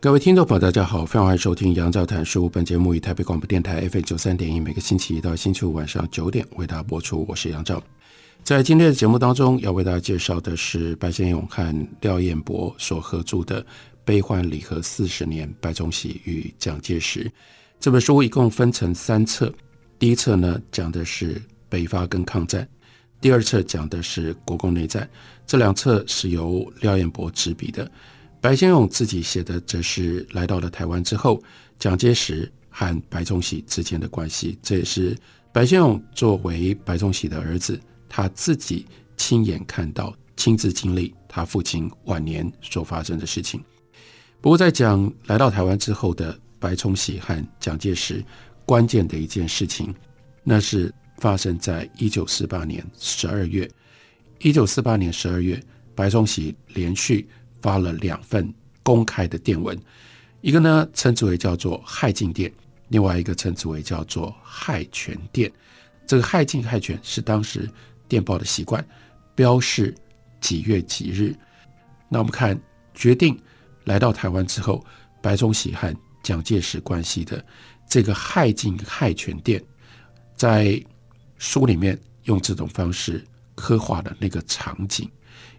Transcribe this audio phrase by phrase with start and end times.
[0.00, 2.48] 各位听众朋友，大家好，非常欢迎收听杨照谈书。
[2.48, 7.26] 本节目以台北广播电台 FM 九三点一，每个星期一到星期五晚上九点为大家播出。
[7.28, 7.82] 我是杨照。
[8.44, 13.60] 在今天的节目当中，要为大家介绍的是白先勇和廖彦博所合著的
[14.04, 17.24] 《悲欢离合四十年：白崇禧与蒋介石》
[17.80, 19.52] 这本书，一共分成三册。
[19.98, 22.62] 第一册呢，讲的是北伐跟抗战；
[23.20, 25.10] 第二册讲的是国共内战。
[25.44, 27.90] 这两册是由廖彦博执笔的。
[28.40, 31.42] 白先勇自己写的，则是来到了台湾之后，
[31.78, 34.56] 蒋介石和白崇禧之间的关系。
[34.62, 35.16] 这也是
[35.52, 37.78] 白先勇作为白崇禧的儿子，
[38.08, 43.60] 他自己亲眼看到、亲自经历他父亲晚年所发生的事情。
[44.40, 48.24] 不过，在讲来到台湾之后的白崇禧和蒋介石，
[48.64, 49.92] 关键的一件事情，
[50.44, 53.68] 那是发生在一九四八年十二月。
[54.38, 55.60] 一九四八年十二月，
[55.96, 57.28] 白崇禧连续。
[57.60, 59.78] 发了两份公开的电文，
[60.40, 62.52] 一个呢称之为叫做“害进电”，
[62.88, 65.50] 另外一个称之为叫做“害权电”。
[66.06, 67.68] 这个“害进”“害权”是当时
[68.08, 68.84] 电报的习惯，
[69.34, 69.94] 标示
[70.40, 71.34] 几月几日。
[72.08, 72.58] 那我们看
[72.94, 73.38] 决定
[73.84, 74.84] 来到台湾之后，
[75.20, 77.44] 白崇禧和蒋介石关系的
[77.88, 79.62] 这个“害进”“害权电”，
[80.34, 80.82] 在
[81.36, 83.24] 书里面用这种方式
[83.54, 85.10] 刻画了那个场景。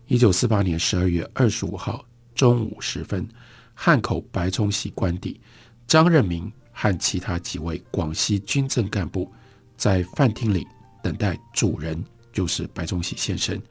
[0.10, 2.04] 一九四八年十二月二十五号
[2.34, 3.30] 中午时分，
[3.76, 5.40] 汉口白崇禧官邸，
[5.86, 9.32] 张任民和其他几位广西军政干部
[9.78, 10.66] 在饭厅里
[11.04, 12.04] 等待主人，
[12.34, 13.62] 就是白崇禧先生。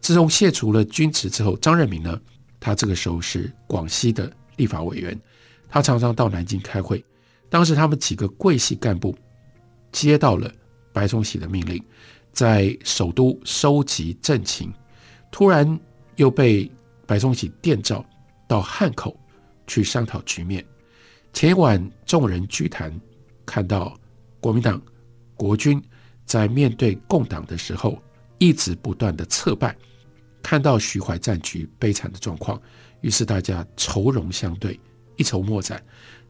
[0.00, 2.18] 自从卸除了军职之后，张任民呢，
[2.58, 5.20] 他这个时候是广西的立法委员，
[5.68, 7.04] 他常常到南京开会。
[7.50, 9.14] 当时他们几个桂系干部
[9.92, 10.50] 接到了
[10.94, 11.84] 白崇禧的命令，
[12.32, 14.72] 在首都收集政情。
[15.34, 15.76] 突然
[16.14, 16.70] 又被
[17.08, 18.06] 白崇禧电召
[18.46, 19.18] 到汉口
[19.66, 20.64] 去商讨局面。
[21.32, 22.96] 前一晚众人聚谈，
[23.44, 23.98] 看到
[24.38, 24.80] 国民党
[25.34, 25.82] 国军
[26.24, 28.00] 在面对共党的时候
[28.38, 29.76] 一直不断的挫败，
[30.40, 32.62] 看到徐淮战局悲惨的状况，
[33.00, 34.78] 于是大家愁容相对，
[35.16, 35.82] 一筹莫展，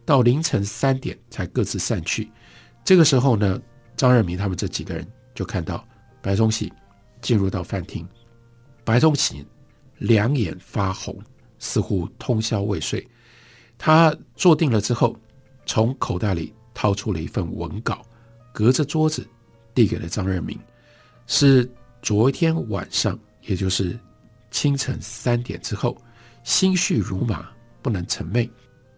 [0.06, 2.30] 到凌晨三点才各自散去。
[2.82, 3.60] 这个时候呢，
[3.98, 5.86] 张任民他们这几个人就看到
[6.22, 6.72] 白崇禧
[7.20, 8.08] 进入到饭厅。
[8.84, 9.44] 白崇禧
[9.98, 11.18] 两眼发红，
[11.58, 13.06] 似乎通宵未睡。
[13.78, 15.16] 他坐定了之后，
[15.66, 18.04] 从口袋里掏出了一份文稿，
[18.52, 19.26] 隔着桌子
[19.74, 20.58] 递给了张任民。
[21.26, 21.68] 是
[22.02, 23.98] 昨天晚上，也就是
[24.50, 25.96] 清晨三点之后，
[26.42, 27.50] 心绪如麻，
[27.80, 28.48] 不能成寐，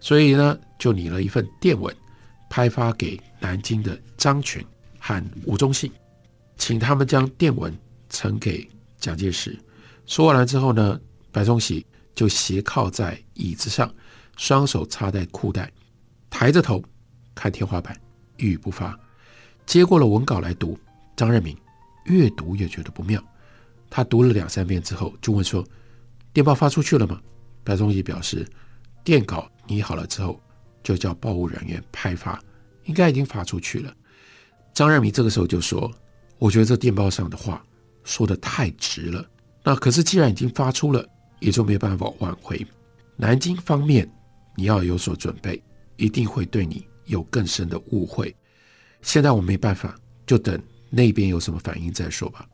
[0.00, 1.94] 所以呢，就拟了一份电文，
[2.50, 4.64] 拍发给南京的张群
[4.98, 5.91] 和吴忠信，
[6.56, 7.72] 请他们将电文
[8.10, 9.56] 呈给蒋介石。
[10.06, 11.00] 说完了之后呢，
[11.33, 11.84] 白崇禧
[12.15, 13.93] 就斜靠在椅子上，
[14.37, 15.71] 双手插在裤袋，
[16.31, 16.83] 抬着头
[17.34, 17.99] 看天花板，
[18.37, 18.99] 一语不发。
[19.67, 20.78] 接过了文稿来读，
[21.17, 21.56] 张任民
[22.05, 23.22] 越读越觉得不妙。
[23.91, 25.65] 他读了两三遍之后，就问说
[26.33, 27.21] ：“电报发出去了吗？”
[27.65, 28.47] 白崇禧表示
[29.03, 30.41] ：“电稿拟好了之后，
[30.84, 32.41] 就叫报务人员派发，
[32.84, 33.93] 应该已经发出去了。”
[34.73, 35.93] 张任民这个时候就说
[36.38, 37.65] ：“我觉得这电报上的话
[38.05, 39.28] 说的太直了。”
[39.69, 41.04] 那可是，既然已经发出了，
[41.41, 42.65] 也就没办法挽回。
[43.16, 44.09] 南京方面，
[44.54, 45.60] 你要有所准备，
[45.97, 48.32] 一定会对你有更深的误会。
[49.02, 50.56] 现在我没办法，就等
[50.88, 52.46] 那边有什么反应再说吧。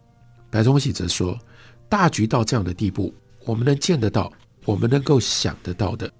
[0.50, 1.38] 白崇禧则说
[1.86, 3.14] ：“大局到这样的地步，
[3.44, 4.32] 我们能见得到，
[4.64, 6.10] 我们能够想得到的，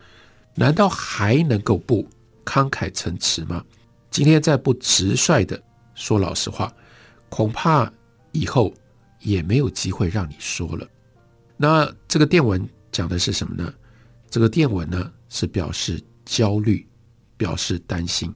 [0.55, 2.07] 难道还能够不
[2.45, 3.65] 慷慨陈词吗？
[4.11, 5.59] 今天再不直率的
[5.95, 6.71] 说老实话，
[7.31, 7.91] 恐怕
[8.33, 8.71] 以后。”
[9.23, 10.87] 也没有机会让你说了。
[11.57, 13.73] 那这个电文讲的是什么呢？
[14.29, 16.87] 这个电文呢是表示焦虑，
[17.37, 18.35] 表示担心。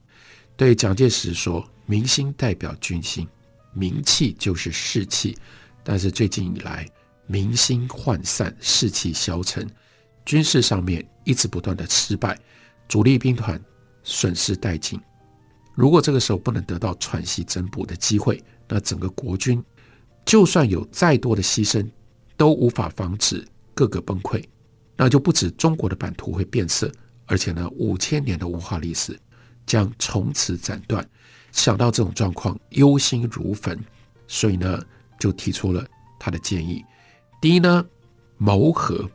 [0.56, 3.26] 对蒋介石说：“民心代表军心，
[3.72, 5.36] 民气就是士气。
[5.82, 6.88] 但是最近以来，
[7.26, 9.68] 民心涣散，士气消沉，
[10.24, 12.38] 军事上面一直不断的失败，
[12.88, 13.60] 主力兵团
[14.02, 15.00] 损失殆尽。
[15.74, 19.62] 如果这个时候不能得到喘息增补的机会，那整个国军。”
[20.26, 21.88] 就算有再多的牺牲，
[22.36, 23.42] 都无法防止
[23.72, 24.44] 各个崩溃，
[24.96, 26.92] 那就不止中国的版图会变色，
[27.24, 29.18] 而且呢，五千年的文化历史
[29.64, 31.08] 将从此斩断。
[31.52, 33.78] 想到这种状况，忧心如焚，
[34.26, 34.82] 所以呢，
[35.18, 35.86] 就提出了
[36.18, 36.84] 他的建议。
[37.40, 37.86] 第一呢，
[38.36, 39.08] 谋和，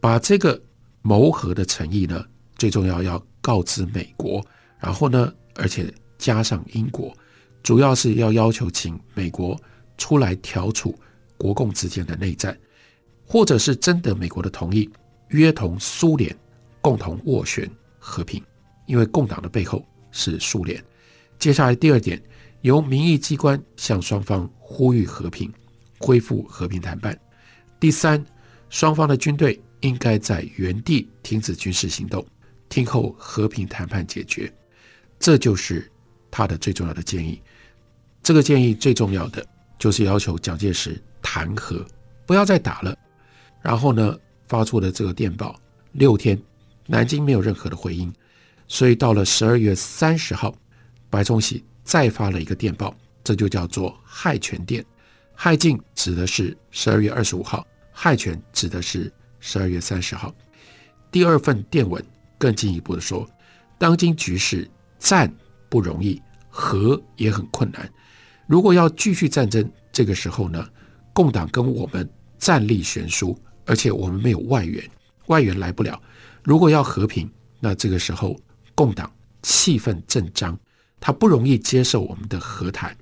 [0.00, 0.60] 把这个
[1.00, 2.22] 谋和的诚意呢，
[2.56, 4.44] 最重要要告知美国，
[4.80, 7.16] 然后呢，而且加上英国，
[7.62, 9.58] 主要是要要求请美国
[9.96, 10.98] 出来调处
[11.36, 12.58] 国共之间的内战，
[13.26, 14.88] 或者是征得美国的同意，
[15.28, 16.36] 约同苏联
[16.80, 18.42] 共同斡旋和平，
[18.86, 20.82] 因为共党的背后是苏联。
[21.38, 22.22] 接下来第二点，
[22.62, 25.52] 由民意机关向双方呼吁和平，
[25.98, 27.18] 恢复和平谈判。
[27.78, 28.24] 第三，
[28.70, 32.24] 双方的军队应该在原地停止军事行动，
[32.68, 34.52] 听候和平谈判解决。
[35.18, 35.90] 这就是
[36.30, 37.42] 他的最重要的建议。
[38.22, 39.46] 这个建议最重要的
[39.78, 41.84] 就是要求蒋介石谈和，
[42.24, 42.96] 不要再打了。
[43.62, 45.58] 然后呢，发出了这个电报，
[45.92, 46.40] 六天，
[46.86, 48.12] 南京没有任何的回应，
[48.68, 50.54] 所以到了十二月三十号。
[51.08, 54.84] 白崇禧再发了一个电报，这就叫做害权电。
[55.34, 60.34] 害进指的是十二月二十五号，害权指的是十二月三十号。
[61.10, 62.04] 第二份电文
[62.36, 63.26] 更进一步的说，
[63.78, 64.68] 当今局势
[64.98, 65.32] 战
[65.68, 67.88] 不容易，和也很困难。
[68.46, 70.68] 如果要继续战争，这个时候呢，
[71.12, 72.08] 共党跟我们
[72.38, 74.82] 战力悬殊，而且我们没有外援，
[75.26, 76.00] 外援来不了。
[76.42, 78.38] 如果要和平，那这个时候
[78.74, 79.12] 共党
[79.42, 80.58] 气氛正张。
[80.98, 82.96] 他不容易接受我们的和谈。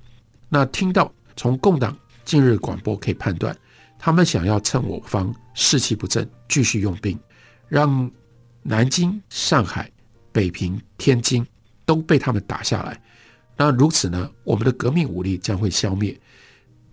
[0.49, 3.55] 那听到从共党近日广播可以判断，
[3.97, 7.17] 他们想要趁我方士气不振，继续用兵，
[7.67, 8.11] 让
[8.61, 9.89] 南京、上海、
[10.31, 11.45] 北平、天津
[11.85, 13.01] 都被他们打下来。
[13.57, 16.19] 那如此呢，我们的革命武力将会消灭，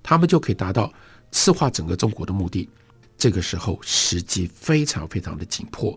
[0.02, 0.92] 他们就可以达到
[1.30, 2.68] 赤化整个中国的目的。
[3.18, 5.96] 这个时候时机非常非常的紧迫，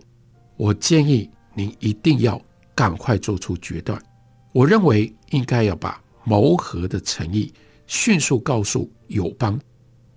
[0.56, 2.40] 我建议您一定要
[2.74, 4.00] 赶快做出决断。
[4.52, 7.52] 我认为应该要把谋和的诚意
[7.86, 9.60] 迅速告诉友邦，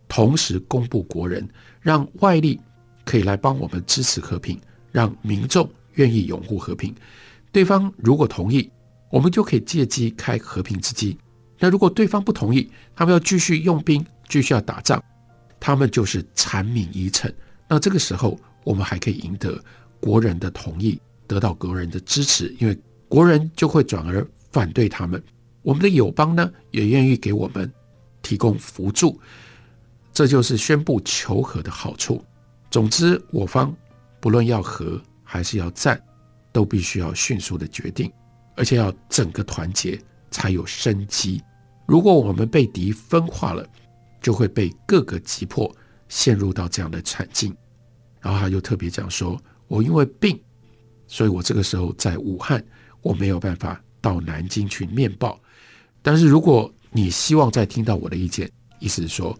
[0.08, 1.48] 同时公布国人，
[1.82, 2.60] 让外力
[3.06, 4.60] 可以来帮我们支持和平，
[4.92, 6.94] 让民众愿意拥护和平。
[7.52, 8.70] 对方如果同意，
[9.10, 11.18] 我们就可以借机开和平之机。
[11.58, 15.04] 那如果对方不同意，他们要继续用兵，继续要打仗，
[15.60, 17.32] 他们就是缠绵已成。
[17.68, 19.62] 那这个时候，我们还可以赢得
[20.00, 22.80] 国人的同意，得到国人的支持，因为。
[23.12, 25.20] 国人就会转而反对他们，
[25.64, 27.74] 我们的友邦呢也愿意给我们
[28.22, 29.20] 提供辅助，
[30.14, 32.24] 这就是宣布求和的好处。
[32.70, 33.76] 总之，我方
[34.20, 36.00] 不论要和还是要战，
[36.52, 38.12] 都必须要迅速的决定，
[38.60, 39.98] 而且要整个团结
[40.30, 41.42] 才有生机。
[41.88, 43.66] 如果我们被敌分化了，
[44.22, 45.74] 就会被各个击破，
[46.10, 47.56] 陷入到这样的惨境。
[48.20, 50.38] 然后他又特别讲说：“我因为病，
[51.08, 52.64] 所以我这个时候在武汉。”
[53.02, 55.40] 我没有办法到南京去面报，
[56.02, 59.40] 但是如果你希望再听到我的意见，意思是说，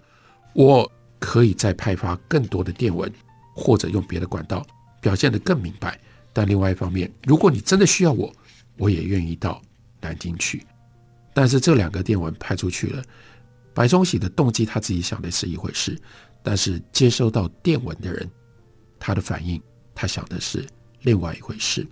[0.54, 0.90] 我
[1.20, 3.12] 可以再派发更多的电文，
[3.54, 4.66] 或者用别的管道
[5.02, 6.00] 表现得更明白。
[6.32, 8.34] 但另外一方面，如果你真的需要我，
[8.80, 9.62] 我也愿意到
[10.02, 10.66] 南京去。
[11.34, 13.04] 但是这两个电文派出去了，
[13.74, 15.96] 白崇禧的动机他自己想的是一回事，
[16.42, 18.28] 但是接收到电文的人，
[19.00, 19.62] 他的反应，
[19.94, 20.68] 他想的是
[21.02, 21.88] 另外一回事。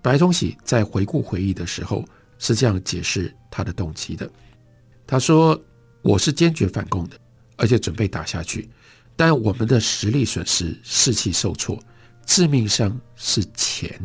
[0.00, 2.04] 白崇禧在回顾回忆的时候
[2.38, 4.28] 是这样解释他的动机的。
[5.06, 5.58] 他说
[6.02, 7.16] ：“我是坚决反共的，
[7.56, 8.68] 而且准备打下去，
[9.14, 11.78] 但我们的实力损失，士气受挫，
[12.26, 14.00] 致命伤是钱，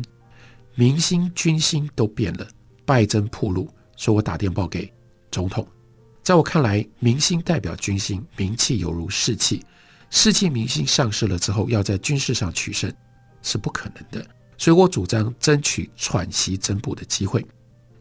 [0.79, 2.47] 民心军心都变了，
[2.85, 3.67] 败阵暴露。
[3.97, 4.89] 说我打电报给
[5.29, 5.67] 总统，
[6.23, 9.61] 在我看来，民心代表军心，名气犹如士气，
[10.09, 12.89] 士气民心丧失了之后，要在军事上取胜
[13.41, 14.25] 是不可能的。”
[14.57, 17.45] 所以我主张争取喘息增补的机会，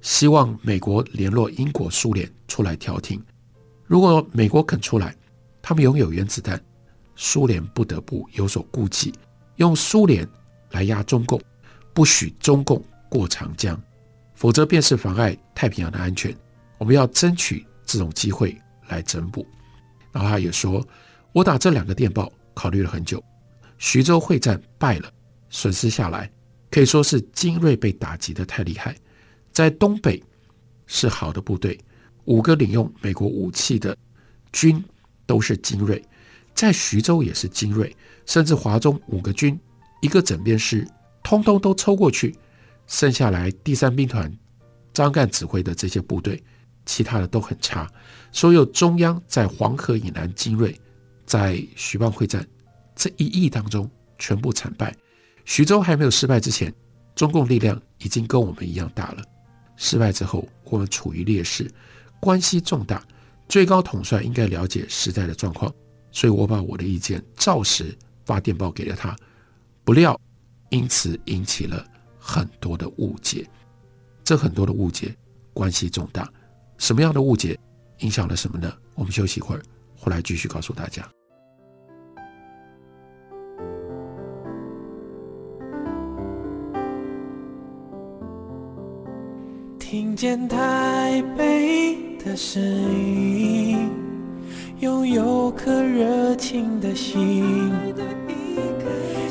[0.00, 3.20] 希望美国联络英国、苏联出来调停。
[3.86, 5.12] 如果美国肯出来，
[5.60, 6.64] 他们拥有原子弹，
[7.16, 9.12] 苏联不得不有所顾忌，
[9.56, 10.24] 用苏联
[10.70, 11.42] 来压中共，
[11.98, 13.76] 不许中共过长江，
[14.36, 16.32] 否则便是妨碍太平洋的安全。
[16.78, 19.44] 我们要争取这种机会来整补。
[20.12, 20.80] 然后他也说，
[21.32, 23.20] 我打这两个电报考虑了很久，
[23.78, 25.10] 徐州会战败了，
[25.50, 26.30] 损失下来。
[26.70, 28.94] 可以说是精锐被打击得太厉害，
[29.50, 30.22] 在东北
[30.86, 31.76] 是好的部队，
[32.26, 33.96] 五个领用美国武器的
[34.52, 34.80] 军
[35.26, 36.00] 都是精锐，
[36.54, 37.92] 在徐州也是精锐，
[38.24, 39.58] 甚至华中五个军
[40.00, 40.86] 一个整编师，
[41.28, 42.34] 通通都抽过去，
[42.86, 44.34] 剩下来第三兵团
[44.94, 46.42] 张干指挥的这些部队，
[46.86, 47.86] 其他的都很差。
[48.32, 50.74] 所有中央在黄河以南精锐，
[51.26, 52.48] 在徐蚌会战
[52.96, 54.96] 这一役当中全部惨败。
[55.44, 56.72] 徐州还没有失败之前，
[57.14, 59.22] 中共力量已经跟我们一样大了。
[59.76, 61.70] 失败之后，我们处于劣势，
[62.20, 63.04] 关系重大。
[63.50, 65.70] 最高统帅应该了解时代的状况，
[66.10, 67.94] 所以我把我的意见照实
[68.24, 69.14] 发电报给了他。
[69.84, 70.18] 不料，
[70.70, 71.84] 因此引起了
[72.18, 73.48] 很多的误解。
[74.24, 75.14] 这很多的误解
[75.54, 76.30] 关系重大。
[76.76, 77.58] 什么样的误解
[77.98, 78.72] 影响了什么呢？
[78.94, 79.62] 我们休息一会儿，
[79.96, 81.02] 回来继续告诉大家。
[89.78, 93.90] 听见台北的声音，
[94.80, 97.72] 拥有颗热情的心，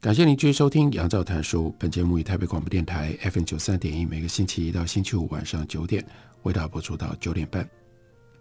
[0.00, 1.68] 感谢您继续收听《杨照谈书》。
[1.78, 6.02] 本节目以台北广播电台 FM 九三点一，每个星期一到星期五晚上九点
[6.42, 7.68] 为大家播出到九点半。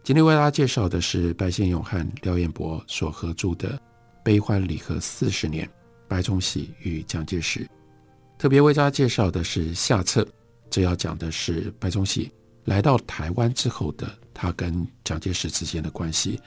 [0.02, 3.72] 今天为大家介绍的是白先勇和廖彦博所合著的
[4.24, 5.70] 《悲欢离合四十年：
[6.08, 7.66] 白崇禧与蒋介石》。
[8.38, 10.26] 特别为大家介绍的是下册，
[10.70, 12.32] 这要讲的是白崇禧
[12.64, 16.40] 来到台湾之后的他跟蒋介石之间的关系。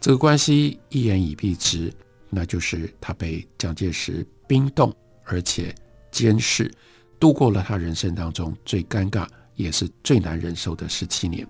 [0.00, 1.92] 这个关系一言以蔽之，
[2.28, 4.26] 那就是他被蒋介石。
[4.46, 5.74] 冰冻，而且
[6.10, 6.72] 监视，
[7.18, 11.46] 度过了他人生当中最尴尬也是最难忍受的十七年。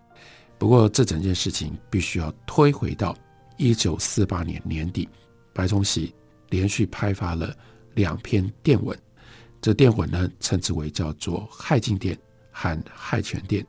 [0.59, 3.15] 不过，这整件事情必须要推回到
[3.59, 5.09] 一九四八年年底，
[5.53, 6.15] 白崇禧
[6.49, 7.55] 连续拍发了
[7.95, 8.99] 两篇电文，
[9.61, 12.19] 这电文呢称之为叫做“害进电”
[12.51, 13.67] 和“害全电”。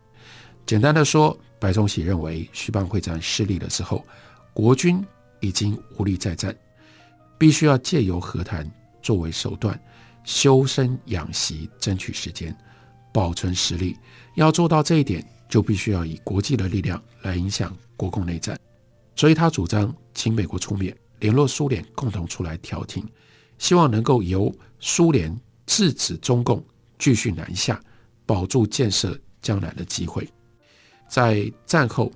[0.65, 4.05] 简单的说，白崇禧认为徐蚌会战失利了之后，
[4.53, 5.03] 国军
[5.41, 6.55] 已经无力再战，
[7.37, 8.69] 必须要借由和谈。
[9.01, 9.79] 作为手段，
[10.23, 12.55] 修身养息，争取时间，
[13.13, 13.97] 保存实力。
[14.35, 18.59] 要做到这一点，就必须要以国际的力量来影响国共内战。
[19.15, 23.03] 所以他主张请美国出面，联络苏联，共同出来调停，
[23.57, 25.35] 希望能够由苏联
[25.65, 26.63] 制止中共
[26.99, 27.81] 继续南下，
[28.25, 30.27] 保住建设江南的机会。
[31.07, 32.11] 在战后，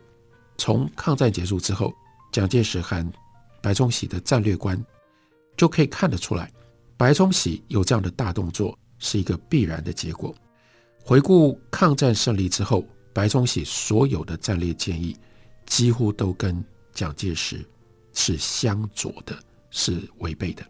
[0.58, 1.94] 从抗战结束之后，
[2.32, 3.04] 蒋介石和
[3.64, 4.80] 白崇禧的战略观
[5.58, 6.52] 就可以看得出来。
[7.02, 10.36] 白崇禧有这样的大动作是一个必然的结果。
[11.04, 15.18] 回顾抗战胜利之后，白崇禧所有的战略建议
[15.66, 17.66] 几乎都跟蒋介石
[18.14, 19.36] 是相左的，
[19.72, 20.64] 是违背的。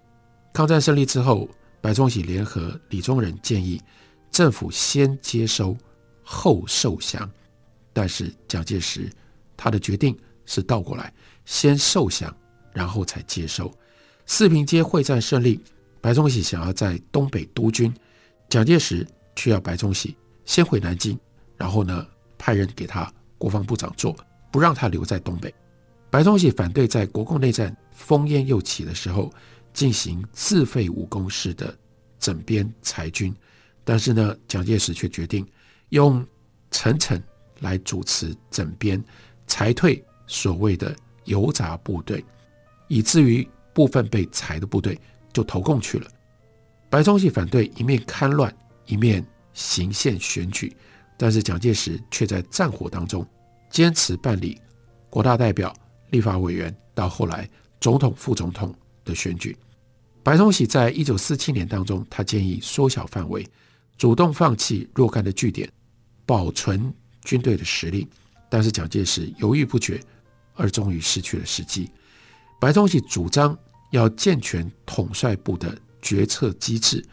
[0.54, 1.50] 抗战胜利之后，
[1.82, 3.82] 白崇禧联合李宗仁建议
[4.32, 5.76] 政府先接收
[6.24, 7.30] 后受降，
[7.92, 9.12] 但是蒋介石
[9.58, 12.34] 他的决定是倒过来，先受降
[12.72, 13.70] 然后才接收。
[14.26, 15.60] 四平街会战胜利。
[16.02, 17.94] 白崇禧想要在东北督军，
[18.50, 21.18] 蒋介石却要白崇禧先回南京，
[21.56, 22.06] 然后呢
[22.38, 24.16] 派人给他国防部长做，
[24.52, 25.54] 不让他留在东北。
[26.10, 29.32] 白崇禧反对在国共内战烽烟又起的时候
[29.74, 31.78] 进行自废武功式的
[32.20, 33.34] 整编裁军，
[33.84, 35.48] 但是呢蒋介石却决定
[35.90, 36.26] 用
[36.72, 37.22] 陈诚
[37.60, 39.02] 来主持整编
[39.46, 42.26] 裁退所谓的油杂部队，
[42.88, 45.00] 以至于部分被裁的部队。
[45.34, 46.08] 就投共去了。
[46.90, 48.54] 白崇禧反对，一面戡乱，
[48.86, 50.76] 一面行宪选举，
[51.18, 53.26] 但是蒋介石却在战火当中
[53.70, 54.60] 坚持办理
[55.10, 55.74] 国大代表、
[56.10, 59.58] 立法委员，到后来总统、副总统的选举。
[60.22, 63.48] 白崇禧在一九四七年当中，他建议缩小范围，
[63.98, 65.72] 主动放弃若干的据点，
[66.26, 68.08] 保存军队的实力，
[68.50, 69.98] 但是蒋介石犹豫不决，
[70.56, 71.90] 而终于失去了时机。
[72.60, 73.58] 白崇禧主张。
[73.92, 77.06] 要健全统帅部的决策机制，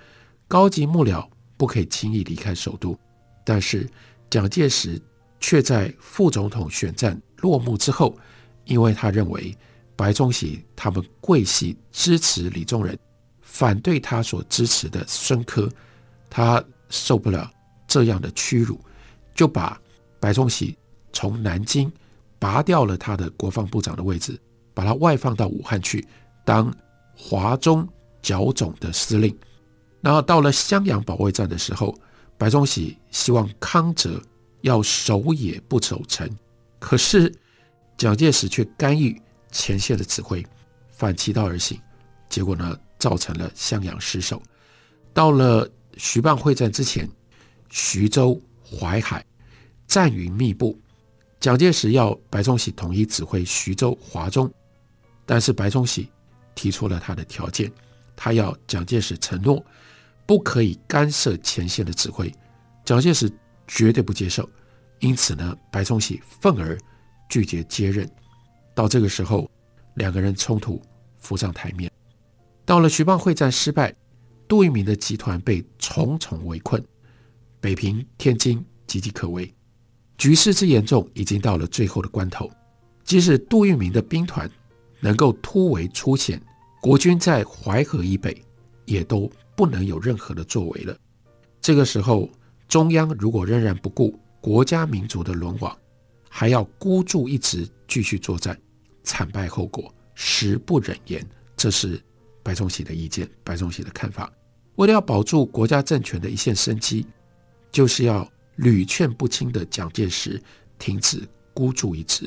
[0.49, 1.25] 高级幕僚
[1.56, 2.99] 不可以轻易离开首都。
[3.44, 3.88] 但是
[4.30, 5.00] 蒋介石
[5.40, 8.16] 却在副总统选战落幕之后，
[8.64, 9.56] 因为他认为
[9.97, 12.99] 白崇禧他们贵系支持李宗仁，
[13.40, 15.68] 反对他所支持的孙科，
[16.30, 17.50] 他受不了
[17.87, 18.78] 这样的屈辱，
[19.35, 19.80] 就把
[20.20, 20.76] 白崇禧
[21.12, 21.90] 从南京
[22.38, 24.38] 拔掉了他的国防部长的位置，
[24.75, 26.06] 把他外放到武汉去。
[26.49, 26.75] 当
[27.14, 27.87] 华中
[28.23, 29.37] 剿总的司令，
[30.00, 31.95] 然后到了襄阳保卫战的时候，
[32.38, 34.19] 白崇禧希望康哲
[34.62, 36.26] 要守野不守城，
[36.78, 37.31] 可是
[37.99, 39.21] 蒋介石却干预
[39.52, 40.43] 前线的指挥，
[40.88, 41.78] 反其道而行，
[42.31, 44.43] 结果呢，造成了襄阳失守。
[45.12, 47.07] 到了徐蚌会战之前，
[47.69, 49.23] 徐州、淮海
[49.87, 50.81] 战云密布，
[51.40, 54.50] 蒋介石要白崇禧统一指挥徐州、华中，
[55.26, 56.09] 但是白崇禧
[56.58, 57.70] 提出了他的条件，
[58.16, 59.64] 他要蒋介石承诺
[60.26, 62.34] 不可以干涉前线的指挥，
[62.84, 63.30] 蒋介石
[63.68, 64.50] 绝对不接受，
[64.98, 66.76] 因此呢，白崇禧愤而
[67.28, 68.10] 拒绝接任。
[68.74, 69.48] 到这个时候，
[69.94, 70.82] 两个人冲突
[71.18, 71.88] 浮上台面。
[72.64, 73.94] 到了徐蚌会战失败，
[74.48, 76.84] 杜聿明的集团被重重围困，
[77.60, 79.54] 北平、天津岌岌可危，
[80.16, 82.50] 局势之严重已经到了最后的关头。
[83.04, 84.50] 即使杜聿明的兵团
[85.00, 86.42] 能够突围出险，
[86.80, 88.42] 国军在淮河以北
[88.85, 90.97] 也都不能有任何的作为了。
[91.61, 92.30] 这个时候，
[92.68, 95.76] 中央如果仍然不顾国家民族的沦亡，
[96.28, 98.58] 还要孤注一掷继续作战，
[99.02, 101.26] 惨败后果实不忍言。
[101.56, 102.00] 这是。
[102.40, 104.32] 白崇禧的意见，白崇禧的看法，
[104.76, 107.06] 为了要保住国家政权的一线生机，
[107.70, 110.40] 就是要屡劝不听的蒋介石
[110.78, 112.26] 停止孤注一掷。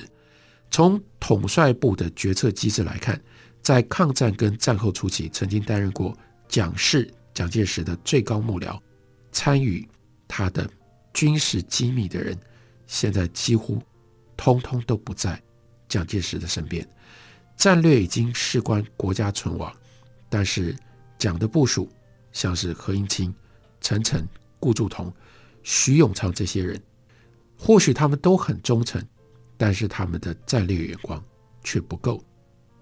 [0.69, 3.19] 从统帅部的决策机制来看，
[3.61, 8.79] 在抗战跟战后初期，曾经担任过蒋氏蒋介石的最高幕僚，
[9.31, 9.87] 参与
[10.27, 10.69] 他的
[11.13, 12.37] 军事机密的人，
[12.87, 13.81] 现在几乎
[14.35, 15.41] 通通都不在
[15.87, 16.87] 蒋介石的身边，
[17.55, 19.71] 战略已经事关国家存亡。
[20.27, 20.75] 但是，
[21.17, 21.87] 蒋的部属
[22.31, 23.33] 像是何应钦、
[23.79, 24.25] 陈诚、
[24.59, 25.13] 顾祝同、
[25.61, 26.81] 徐永昌这些人，
[27.57, 29.05] 或许他们都很忠诚，
[29.57, 31.23] 但是他们的战略眼光
[31.63, 32.23] 却不够。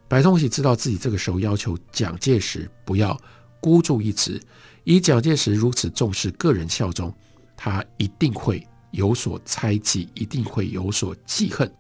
[0.09, 3.15] 白崇禧知道自己这个时候要求蒋介石不要
[3.61, 4.41] 孤注一掷，
[4.83, 7.13] 以蒋介石如此重视个人效忠，
[7.55, 11.71] 他一定会有所猜忌，一定会有所记恨，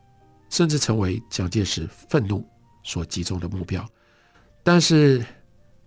[0.51, 2.47] 甚至成为蒋介石愤怒
[2.83, 3.83] 所集中的目标。
[4.61, 5.25] 但是，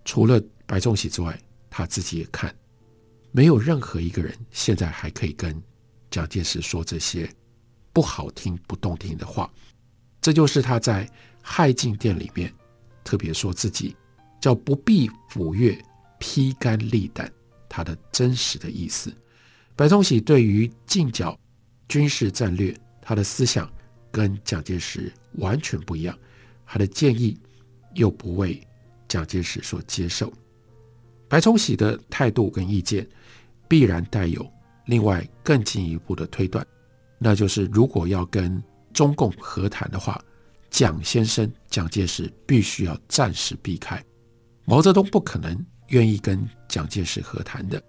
[0.05, 1.38] 除了白崇禧之外，
[1.71, 2.53] 他自己也看，
[3.31, 5.62] 没有任何一个人现在还可以跟
[6.11, 7.31] 蒋介石说这些
[7.93, 9.49] 不好听、不动听的话。
[10.21, 11.09] 这就是他在
[11.43, 12.51] 害进殿里面
[13.05, 13.95] 特别说自己
[14.41, 15.77] 叫不必抚越，
[16.19, 17.31] 披肝沥胆，
[17.69, 19.13] 他的真实的意思。
[19.77, 21.39] 白崇禧对于进剿
[21.89, 23.71] 军事战略，他的思想
[24.11, 26.19] 跟蒋介石完全不一样，
[26.65, 27.39] 他的建议
[27.95, 28.59] 又不为。
[29.09, 30.33] 蒋介石所接受，
[31.29, 33.07] 白崇禧的态度跟意见，
[33.69, 34.51] 必然带有
[34.87, 36.67] 另外更进一步的推断，
[37.19, 38.63] 那就是如果要跟
[38.95, 40.19] 中共和谈的话，
[40.73, 44.03] 蒋先生蒋介石必须要暂时避开，
[44.65, 45.55] 毛泽东不可能
[45.89, 47.81] 愿意跟蒋介石和谈的。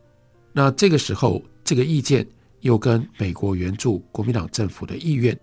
[0.52, 2.28] 那这个时候，这个意见
[2.60, 5.36] 又跟美国援助国民党政府的意愿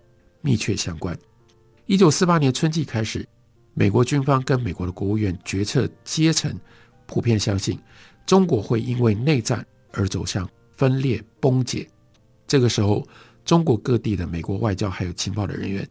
[0.42, 1.18] 密切相关。
[1.87, 3.26] 一九四八年春季开始。
[3.72, 6.55] 美国军方跟美国的国务院决策阶层
[7.07, 7.79] 普遍相信，
[8.26, 11.88] 中国会因为内战而走向分裂崩解。
[12.48, 13.07] 这个时候，
[13.44, 15.88] 中国各地的美国外交还有情报的人员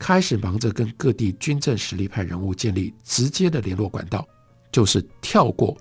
[0.00, 4.26] 开始忙着跟各地军政实力派人物建立直接的联络管道，
[4.72, 5.76] 就是跳过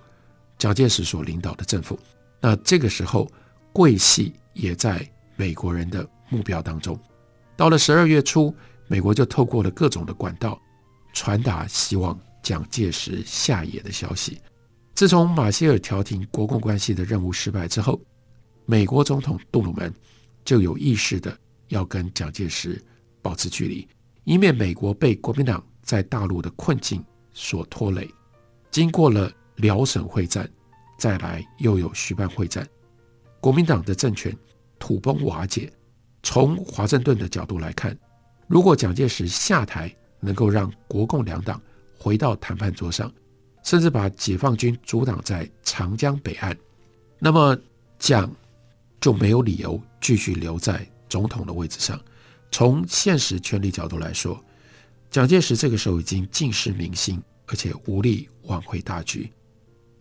[0.58, 1.97] 蒋介石所领导的政府。
[2.41, 3.32] 那这个时候，
[3.71, 6.99] 桂系也在美国人的目标当中。
[7.55, 8.53] 到了十二月初，
[8.88, 10.62] 美国就透过了各种的管道。
[11.12, 14.39] 传达希望蒋介石下野的消息。
[14.93, 17.99] 自从马歇尔调停国共关系的任务失败之后，
[18.65, 19.91] 美国总统杜鲁门
[20.45, 21.36] 就有意识的
[21.69, 22.79] 要跟蒋介石
[23.23, 23.88] 保持距离，
[24.29, 28.07] 以免美国被国民党在大陆的困境所拖累。
[28.69, 30.47] 经过了辽沈会战，
[30.99, 32.63] 再来又有徐蚌会战，
[33.41, 34.31] 国民党的政权
[34.77, 35.67] 土崩瓦解。
[36.21, 37.97] 从华盛顿的角度来看，
[38.45, 41.59] 如果蒋介石下台，能够让国共两党
[41.97, 43.11] 回到谈判桌上，
[43.63, 46.55] 甚至把解放军阻挡在长江北岸，
[47.17, 47.57] 那么
[47.97, 48.31] 蒋
[49.01, 51.99] 就没有理由继续留在总统的位置上。
[52.51, 54.43] 从现实权力角度来说，
[55.09, 59.31] 蒋介石这个时候已经尽失民心，而且无力挽回大局。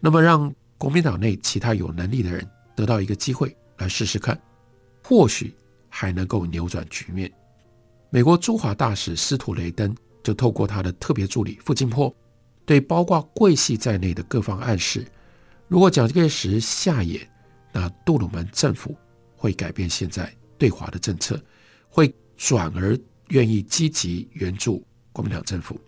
[0.00, 4.40] 那么让国民党内其他有能力的人得到一个机会来试试看，
[5.02, 5.54] 或许
[5.88, 7.32] 还能够扭转局面。
[8.10, 9.94] 美国驻华大使司徒雷登。
[10.20, 12.14] 就透过他的特别助理傅金波，
[12.66, 15.06] 对包括桂系在内的各方暗示：
[15.68, 17.26] 如果蒋介石下野，
[17.72, 18.94] 那杜鲁门政府
[19.34, 21.40] 会改变现在对华的政策，
[21.88, 22.98] 会转而
[23.28, 25.78] 愿意积极援助国民党政府。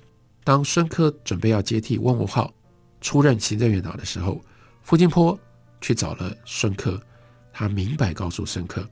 [0.44, 2.50] 当孙科准备要接替翁文灏
[3.00, 4.44] 出任行政院长的时候，
[4.82, 5.38] 傅金波
[5.80, 7.00] 去找了孙科，
[7.52, 8.86] 他明白告诉孙科，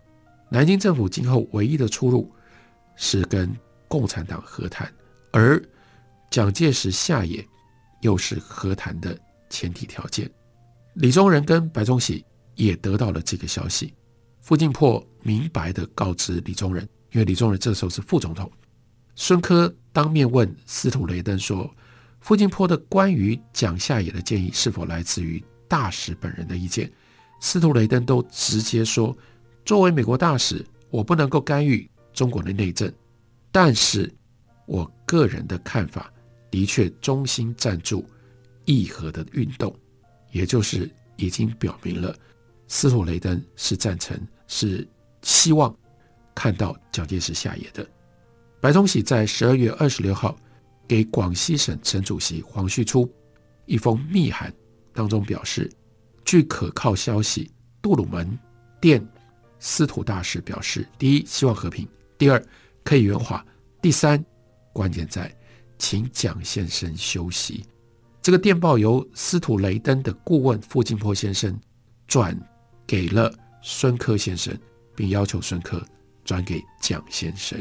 [0.48, 2.32] 南京政府今后唯一的出路
[2.96, 3.54] 是跟
[3.88, 4.90] 共产党和谈。
[5.32, 5.62] 而
[6.30, 7.46] 蒋介石下野，
[8.02, 9.18] 又是和谈的
[9.50, 10.30] 前提条件。
[10.94, 13.92] 李宗仁跟白崇禧也得到了这个消息。
[14.40, 18.48] 傅静坡明白地告知李宗仁，因为李宗仁这时候是副总统。
[19.16, 21.68] 孙科当面问司徒雷登说
[22.22, 26.88] ：“傅静波的关于蒋下野的建议是否来自于大使本人的意见？”
[27.42, 29.16] 司徒雷登都直接说
[29.66, 32.88] ：“作为美国大使，我不能够干预中国的内政，
[33.50, 34.08] 但是
[34.66, 36.12] 我个人的看法
[36.52, 38.08] 的确衷心赞助
[38.64, 39.74] 议和的运动。”
[40.30, 42.14] 也就是已经表明了，
[42.68, 44.86] 司徒雷登是赞成，是
[45.22, 45.76] 希望
[46.38, 47.84] 看到蒋介石下野的。
[48.60, 50.38] 白崇禧在十二月二十六号
[50.86, 53.12] 给广西省省主席黄旭初
[53.66, 54.54] 一封密函
[54.92, 55.68] 当中表示，
[56.24, 57.50] 据可靠消息，
[57.82, 58.38] 杜鲁门
[58.80, 59.04] 电
[59.58, 61.84] 司徒大使表示：第一，希望和平；
[62.16, 62.40] 第二，
[62.84, 63.44] 可以圆滑；
[63.82, 64.24] 第三，
[64.72, 65.36] 关键在
[65.76, 67.64] 请蒋先生休息。
[68.22, 71.58] 这个电报由司徒雷登的顾问傅静波先生
[72.06, 72.38] 转
[72.86, 74.56] 给了孙科先生，
[74.94, 75.84] 并要求孙科
[76.28, 77.58] 转给蒋先生。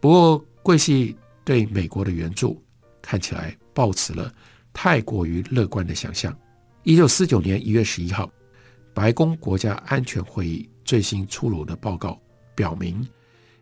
[0.00, 2.60] 不过，桂系对美国的援助
[3.00, 4.34] 看起来抱持了
[4.72, 6.36] 太过于乐观的想象。
[6.82, 8.28] 一九四九年一月十一号，
[8.92, 12.20] 白宫国家安全会议最新出炉的报告
[12.56, 13.08] 表明，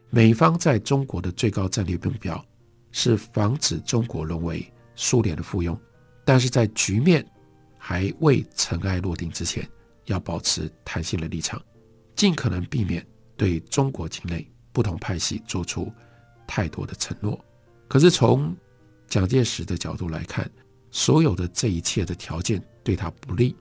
[0.09, 2.43] 美方在中国的最高战略目标
[2.91, 4.67] 是防止中国沦为
[4.97, 5.79] 苏联的附庸。
[6.25, 7.23] 但是在局面
[7.77, 9.69] 还未尘埃落定之前，
[10.07, 11.61] 要保持弹性的立场，
[12.17, 15.93] 尽可能避免对中国境内不同派系做出
[16.47, 17.39] 太多的承诺。
[17.89, 18.57] 可是从
[19.07, 20.51] 蒋介石的角度来看，
[20.91, 23.57] 所有的这一切的条件对他不利，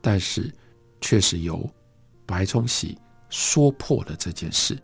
[0.00, 0.52] 但是
[1.00, 1.68] 却是由
[2.26, 2.98] 白崇禧
[3.28, 4.78] 说破了这件事，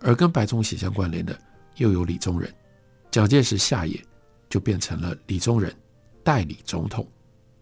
[0.00, 1.38] 而跟白崇禧相关联的
[1.76, 2.52] 又有李宗仁，
[3.10, 4.02] 蒋介石下野
[4.48, 5.74] 就变成了李宗仁。
[6.24, 7.04] 代理总统，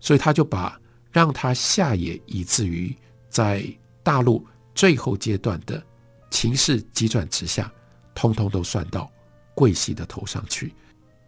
[0.00, 0.78] 所以他就把
[1.10, 2.94] 让他下野，以至于
[3.30, 3.64] 在
[4.02, 5.82] 大陆最后阶段的
[6.30, 7.70] 情势急转直下，
[8.14, 9.10] 通通都算到
[9.54, 10.72] 桂系的头上去。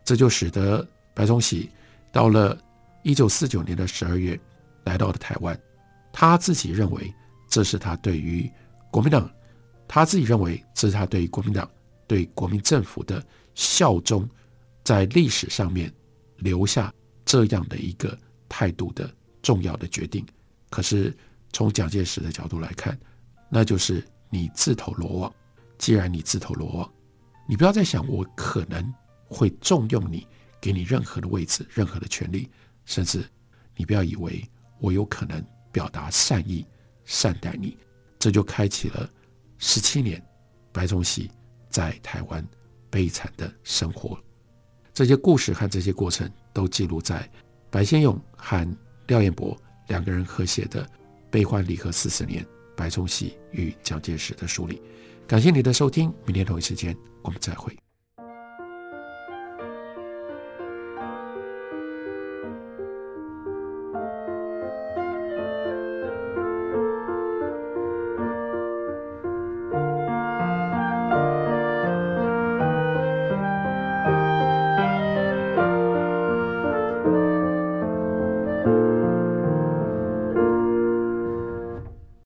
[0.04, 1.70] 这就使得白崇禧
[2.10, 2.58] 到了
[3.02, 4.38] 一九四九年的十二月
[4.84, 5.58] 来到了台湾，
[6.12, 7.12] 他自己认为
[7.48, 8.50] 这是他对于
[8.90, 9.30] 国民党，
[9.86, 11.68] 他自己认为这是他对于国民党
[12.06, 14.28] 对国民政府的效忠，
[14.84, 15.92] 在历史上面
[16.38, 16.92] 留下。
[17.24, 19.08] 这样的一个态度的
[19.42, 20.26] 重要的决定，
[20.68, 21.16] 可是
[21.52, 22.98] 从蒋介石的角度来看，
[23.48, 25.32] 那就是你自投罗网。
[25.76, 26.92] 既然你自投罗网，
[27.46, 28.94] 你不要再想我可能
[29.26, 30.26] 会重用你，
[30.60, 32.48] 给你任何的位置、任何的权利，
[32.86, 33.22] 甚至
[33.76, 34.42] 你不要以为
[34.78, 36.64] 我有可能表达善意、
[37.04, 37.76] 善待你。
[38.18, 39.10] 这就开启了
[39.58, 40.24] 十七年
[40.72, 41.30] 白崇禧
[41.68, 42.46] 在台湾
[42.88, 44.16] 悲惨的生活。
[44.94, 47.28] 这些故事和这些过程都记录在
[47.70, 48.76] 白先勇和
[49.08, 50.84] 廖彦博两个人合写的
[51.28, 54.80] 《悲欢离合四十年：白崇禧与蒋介石》的书里。
[55.26, 57.76] 感谢你的收听，明天同一时间我们再会。